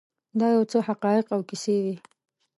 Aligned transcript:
دا 0.39 0.47
یو 0.55 0.63
څه 0.71 0.77
حقایق 0.87 1.27
او 1.35 1.41
کیسې 1.49 1.75
وې. 1.83 1.95